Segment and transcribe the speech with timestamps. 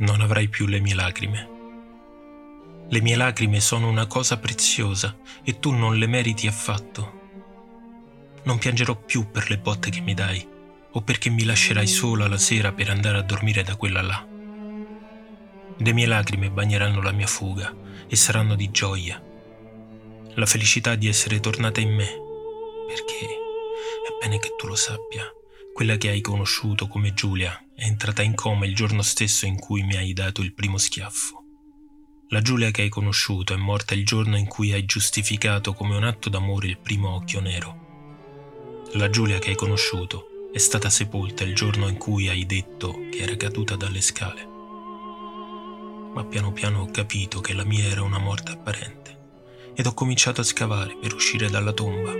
[0.00, 1.48] non avrai più le mie lacrime.
[2.88, 7.18] Le mie lacrime sono una cosa preziosa e tu non le meriti affatto.
[8.44, 10.46] Non piangerò più per le botte che mi dai
[10.92, 14.26] o perché mi lascerai sola la sera per andare a dormire da quella là.
[15.76, 17.74] Le mie lacrime bagneranno la mia fuga
[18.08, 19.22] e saranno di gioia.
[20.34, 22.08] La felicità di essere tornata in me,
[22.86, 25.30] perché è bene che tu lo sappia
[25.72, 29.82] quella che hai conosciuto come Giulia è entrata in coma il giorno stesso in cui
[29.82, 31.42] mi hai dato il primo schiaffo.
[32.28, 36.04] La Giulia che hai conosciuto è morta il giorno in cui hai giustificato come un
[36.04, 38.84] atto d'amore il primo occhio nero.
[38.92, 43.20] La Giulia che hai conosciuto è stata sepolta il giorno in cui hai detto che
[43.20, 44.46] era caduta dalle scale.
[46.12, 49.18] Ma piano piano ho capito che la mia era una morte apparente
[49.74, 52.12] ed ho cominciato a scavare per uscire dalla tomba.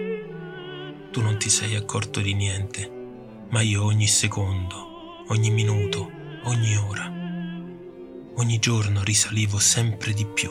[1.11, 2.97] Tu non ti sei accorto di niente
[3.51, 4.90] ma io ogni secondo,
[5.31, 6.11] ogni minuto,
[6.45, 7.07] ogni ora,
[8.35, 10.51] ogni giorno risalivo sempre di più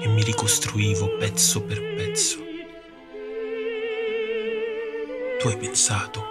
[0.00, 2.38] e mi ricostruivo pezzo per pezzo.
[5.38, 6.22] Tu hai pensato,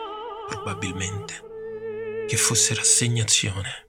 [0.47, 3.88] probabilmente, che fosse rassegnazione,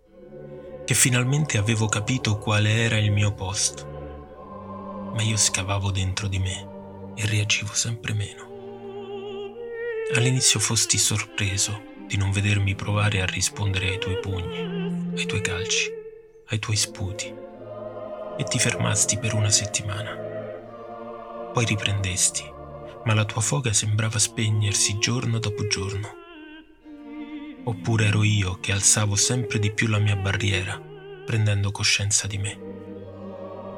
[0.85, 7.13] che finalmente avevo capito quale era il mio posto, ma io scavavo dentro di me
[7.15, 8.49] e reagivo sempre meno.
[10.15, 15.89] All'inizio fosti sorpreso di non vedermi provare a rispondere ai tuoi pugni, ai tuoi calci,
[16.49, 17.33] ai tuoi sputi,
[18.37, 20.11] e ti fermasti per una settimana.
[21.53, 22.43] Poi riprendesti,
[23.05, 26.09] ma la tua foga sembrava spegnersi giorno dopo giorno.
[27.63, 30.83] Oppure ero io che alzavo sempre di più la mia barriera,
[31.25, 32.59] prendendo coscienza di me.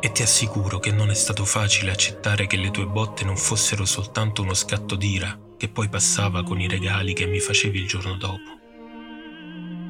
[0.00, 3.84] E ti assicuro che non è stato facile accettare che le tue botte non fossero
[3.84, 8.16] soltanto uno scatto d'ira che poi passava con i regali che mi facevi il giorno
[8.16, 8.58] dopo.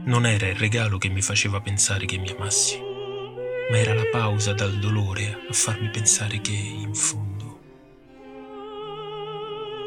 [0.05, 4.53] Non era il regalo che mi faceva pensare che mi amassi, ma era la pausa
[4.53, 7.59] dal dolore a farmi pensare che, in fondo...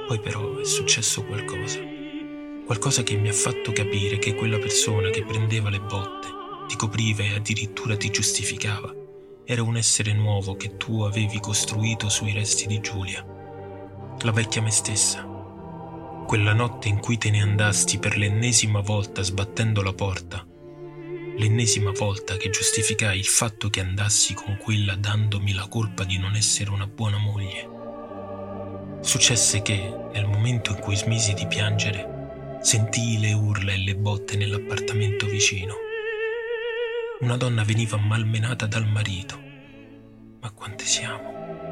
[0.07, 1.81] Poi però è successo qualcosa,
[2.65, 6.29] qualcosa che mi ha fatto capire che quella persona che prendeva le botte,
[6.67, 8.91] ti copriva e addirittura ti giustificava,
[9.45, 13.23] era un essere nuovo che tu avevi costruito sui resti di Giulia,
[14.21, 15.33] la vecchia me stessa
[16.25, 20.45] quella notte in cui te ne andasti per l'ennesima volta sbattendo la porta,
[21.37, 26.35] l'ennesima volta che giustificai il fatto che andassi con quella dandomi la colpa di non
[26.35, 27.69] essere una buona moglie.
[29.01, 34.35] Successe che, nel momento in cui smisi di piangere, sentii le urla e le botte
[34.35, 35.75] nell'appartamento vicino.
[37.19, 39.39] Una donna veniva malmenata dal marito.
[40.41, 41.64] Ma quante siamo?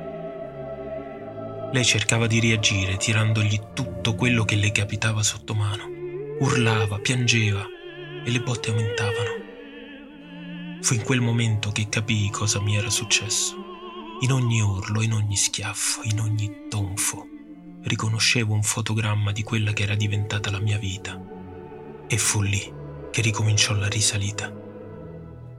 [1.74, 5.90] Lei cercava di reagire tirandogli tutto quello che le capitava sotto mano.
[6.38, 7.66] Urlava, piangeva
[8.24, 9.42] e le botte aumentavano.
[10.82, 13.56] Fu in quel momento che capii cosa mi era successo.
[14.20, 17.26] In ogni urlo, in ogni schiaffo, in ogni tonfo,
[17.82, 21.20] riconoscevo un fotogramma di quella che era diventata la mia vita.
[22.08, 22.72] E fu lì
[23.10, 24.54] che ricominciò la risalita.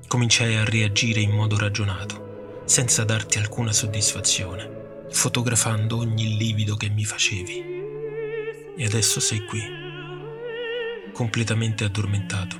[0.07, 4.83] Cominciai a reagire in modo ragionato, senza darti alcuna soddisfazione
[5.15, 7.65] fotografando ogni livido che mi facevi.
[8.77, 9.63] E adesso sei qui,
[11.13, 12.57] completamente addormentato,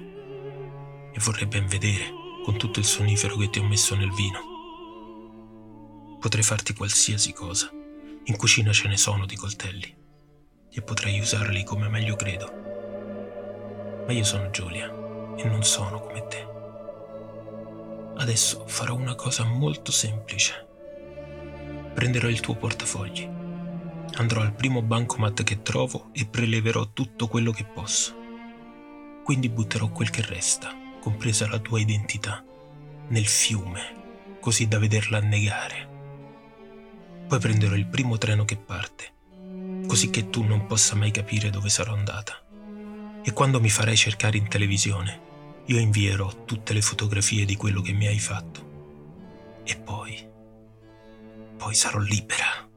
[1.13, 2.05] e vorrei ben vedere
[2.45, 4.53] con tutto il sonnifero che ti ho messo nel vino.
[6.21, 7.71] Potrei farti qualsiasi cosa.
[8.27, 9.95] In cucina ce ne sono di coltelli
[10.71, 12.53] e potrei usarli come meglio credo.
[14.07, 14.87] Ma io sono Giulia
[15.37, 16.47] e non sono come te.
[18.17, 20.69] Adesso farò una cosa molto semplice
[21.95, 23.27] prenderò il tuo portafogli.
[24.17, 28.15] Andrò al primo bancomat che trovo e preleverò tutto quello che posso.
[29.25, 32.45] Quindi butterò quel che resta, compresa la tua identità,
[33.09, 35.89] nel fiume, così da vederla annegare.
[37.27, 39.13] Poi prenderò il primo treno che parte,
[39.87, 42.43] così che tu non possa mai capire dove sarò andata.
[43.23, 45.21] E quando mi farai cercare in televisione,
[45.67, 49.63] io invierò tutte le fotografie di quello che mi hai fatto.
[49.65, 50.33] E poi
[51.65, 52.74] poi sarò libera.